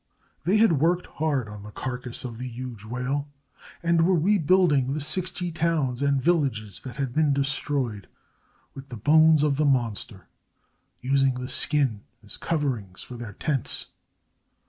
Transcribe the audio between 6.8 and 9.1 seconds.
that had been destroyed, with the